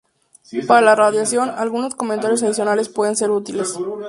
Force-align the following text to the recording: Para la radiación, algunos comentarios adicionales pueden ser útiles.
Para 0.67 0.81
la 0.81 0.95
radiación, 0.95 1.51
algunos 1.51 1.93
comentarios 1.93 2.41
adicionales 2.41 2.89
pueden 2.89 3.15
ser 3.15 3.29
útiles. 3.29 3.77